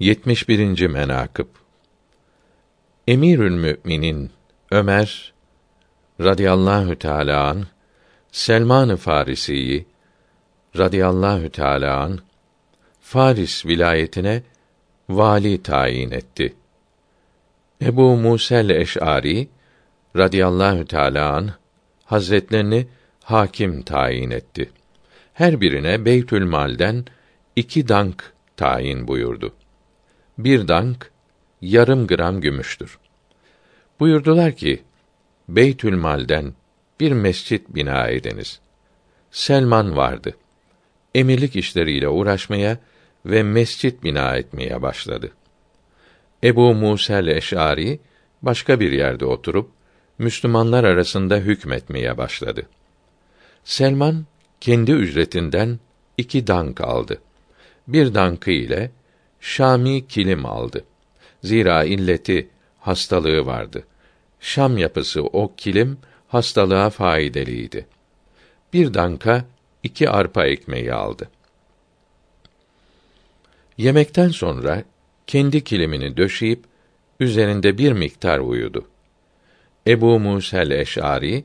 [0.00, 0.86] 71.
[0.86, 1.46] menakıb
[3.06, 4.30] Emirül Müminin
[4.70, 5.32] Ömer
[6.20, 7.66] radıyallahu teala an
[8.32, 9.86] Selman-ı Farisi'yi
[10.78, 12.18] radıyallahu teala an
[13.00, 14.42] Faris vilayetine
[15.08, 16.54] vali tayin etti.
[17.82, 19.48] Ebu Musel Eş'ari
[20.16, 21.50] radıyallahu teala an
[22.04, 22.86] hazretlerini
[23.24, 24.70] hakim tayin etti.
[25.34, 27.04] Her birine Beytül Mal'den
[27.56, 29.54] iki dank tayin buyurdu.
[30.38, 31.10] Bir dank
[31.60, 32.98] yarım gram gümüştür.
[34.00, 34.82] Buyurdular ki
[35.48, 36.54] Beytül Mal'den
[37.00, 38.60] bir mescit bina ediniz.
[39.30, 40.34] Selman vardı.
[41.14, 42.78] Emirlik işleriyle uğraşmaya
[43.26, 45.32] ve mescit bina etmeye başladı.
[46.44, 48.00] Ebu Musel Eş'ari
[48.42, 49.70] başka bir yerde oturup
[50.18, 52.66] Müslümanlar arasında hükmetmeye başladı.
[53.64, 54.26] Selman
[54.60, 55.78] kendi ücretinden
[56.16, 57.20] iki dank aldı.
[57.88, 58.90] Bir dankı ile
[59.40, 60.84] Şami kilim aldı.
[61.44, 62.48] Zira illeti
[62.80, 63.84] hastalığı vardı.
[64.40, 67.86] Şam yapısı o kilim hastalığa faydeliydi.
[68.72, 69.44] Bir danka
[69.82, 71.30] iki arpa ekmeği aldı.
[73.78, 74.84] Yemekten sonra
[75.26, 76.64] kendi kilimini döşeyip
[77.20, 78.88] üzerinde bir miktar uyudu.
[79.86, 81.44] Ebu Musel Eş'ari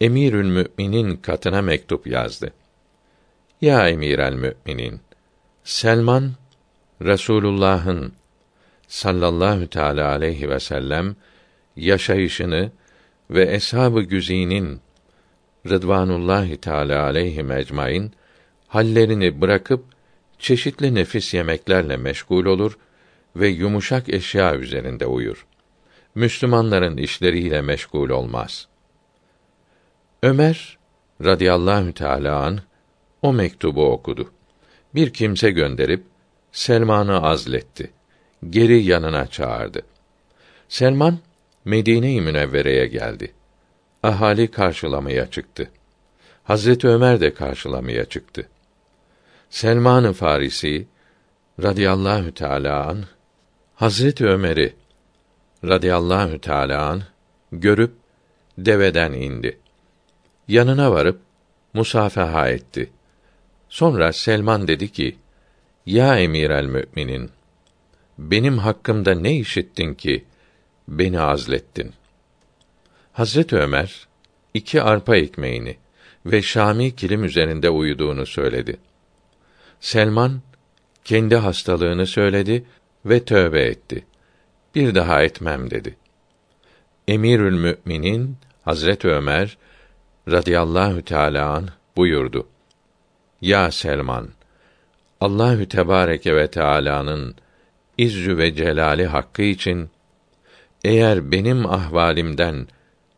[0.00, 2.52] Emirül Müminin katına mektup yazdı.
[3.60, 5.00] Ya Emirel Müminin,
[5.64, 6.32] Selman
[7.02, 8.12] Resulullah'ın
[8.88, 11.16] sallallahu teala aleyhi ve sellem
[11.76, 12.70] yaşayışını
[13.30, 14.80] ve eshab-ı güzinin
[15.68, 18.12] Rıdvanullahi Teala aleyhi ecmaîn
[18.68, 19.84] hallerini bırakıp
[20.38, 22.78] çeşitli nefis yemeklerle meşgul olur
[23.36, 25.46] ve yumuşak eşya üzerinde uyur.
[26.14, 28.68] Müslümanların işleriyle meşgul olmaz.
[30.22, 30.78] Ömer
[31.24, 32.60] radıyallahu teala an
[33.22, 34.30] o mektubu okudu.
[34.94, 36.04] Bir kimse gönderip
[36.52, 37.90] Selman'ı azletti.
[38.50, 39.82] Geri yanına çağırdı.
[40.68, 41.18] Selman
[41.64, 43.32] Medine-i Münevvere'ye geldi.
[44.02, 45.70] Ahali karşılamaya çıktı.
[46.44, 48.48] Hazreti Ömer de karşılamaya çıktı.
[49.50, 50.86] Selman-ı Farisi
[51.62, 53.04] radıyallahu teala an
[53.74, 54.74] Hazreti Ömer'i
[55.64, 57.02] radıyallahu teala an
[57.52, 57.92] görüp
[58.58, 59.58] deveden indi.
[60.48, 61.20] Yanına varıp
[61.74, 62.90] musafaha etti.
[63.68, 65.16] Sonra Selman dedi ki:
[65.88, 67.30] Ya Emir el Müminin,
[68.18, 70.24] benim hakkımda ne işittin ki
[70.88, 71.92] beni azlettin?
[73.12, 74.08] Hazret Ömer
[74.54, 75.76] iki arpa ekmeğini
[76.26, 78.76] ve Şami kilim üzerinde uyuduğunu söyledi.
[79.80, 80.40] Selman
[81.04, 82.64] kendi hastalığını söyledi
[83.04, 84.06] ve tövbe etti.
[84.74, 85.96] Bir daha etmem dedi.
[87.08, 89.58] Emirül Müminin Hazret Ömer
[90.30, 92.46] radıyallahu teala an buyurdu.
[93.40, 94.28] Ya Selman,
[95.20, 97.34] Allahü Tebareke ve Teala'nın
[97.98, 99.90] izzü ve celali hakkı için
[100.84, 102.68] eğer benim ahvalimden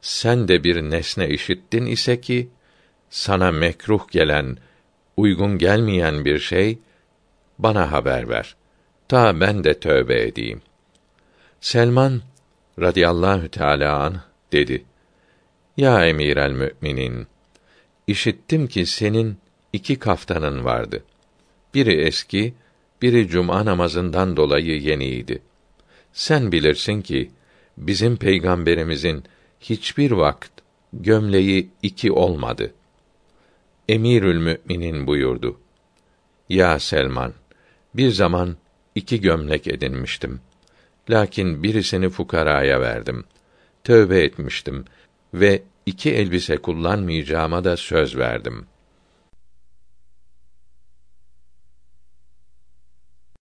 [0.00, 2.48] sen de bir nesne işittin ise ki
[3.10, 4.56] sana mekruh gelen,
[5.16, 6.78] uygun gelmeyen bir şey
[7.58, 8.56] bana haber ver.
[9.08, 10.62] Ta ben de tövbe edeyim.
[11.60, 12.22] Selman
[12.80, 14.20] radıyallahu teala an
[14.52, 14.84] dedi.
[15.76, 17.26] Ya emir el müminin,
[18.06, 19.38] işittim ki senin
[19.72, 21.02] iki kaftanın vardı.
[21.74, 22.54] Biri eski,
[23.02, 25.42] biri cuma namazından dolayı yeniydi.
[26.12, 27.30] Sen bilirsin ki
[27.76, 29.24] bizim peygamberimizin
[29.60, 30.50] hiçbir vakt
[30.92, 32.74] gömleği iki olmadı.
[33.88, 35.60] Emirül Müminin buyurdu.
[36.48, 37.32] Ya Selman,
[37.94, 38.56] bir zaman
[38.94, 40.40] iki gömlek edinmiştim.
[41.10, 43.24] Lakin birisini fukaraya verdim.
[43.84, 44.84] Tövbe etmiştim
[45.34, 48.72] ve iki elbise kullanmayacağıma da söz verdim.''